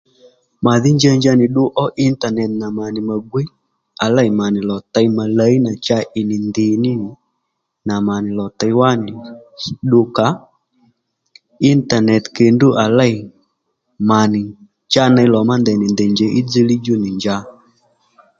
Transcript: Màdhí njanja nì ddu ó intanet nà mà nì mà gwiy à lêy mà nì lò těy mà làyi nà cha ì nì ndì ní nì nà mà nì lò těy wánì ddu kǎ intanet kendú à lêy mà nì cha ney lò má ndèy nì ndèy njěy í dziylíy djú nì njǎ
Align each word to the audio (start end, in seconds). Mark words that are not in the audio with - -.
Màdhí 0.63 0.89
njanja 0.95 1.31
nì 1.39 1.45
ddu 1.49 1.63
ó 1.83 1.85
intanet 2.05 2.51
nà 2.61 2.67
mà 2.77 2.85
nì 2.93 2.99
mà 3.09 3.15
gwiy 3.29 3.47
à 4.03 4.05
lêy 4.15 4.29
mà 4.39 4.45
nì 4.53 4.59
lò 4.69 4.77
těy 4.93 5.07
mà 5.17 5.23
làyi 5.37 5.55
nà 5.65 5.71
cha 5.85 5.97
ì 6.19 6.21
nì 6.29 6.37
ndì 6.47 6.67
ní 6.83 6.91
nì 7.03 7.11
nà 7.87 7.95
mà 8.07 8.15
nì 8.23 8.29
lò 8.39 8.45
těy 8.59 8.73
wánì 8.79 9.13
ddu 9.85 10.01
kǎ 10.15 10.27
intanet 11.71 12.23
kendú 12.37 12.67
à 12.83 12.85
lêy 12.99 13.15
mà 14.09 14.19
nì 14.33 14.41
cha 14.93 15.03
ney 15.15 15.27
lò 15.33 15.39
má 15.49 15.55
ndèy 15.61 15.77
nì 15.81 15.87
ndèy 15.93 16.09
njěy 16.13 16.31
í 16.39 16.41
dziylíy 16.49 16.79
djú 16.81 16.95
nì 17.03 17.09
njǎ 17.17 17.35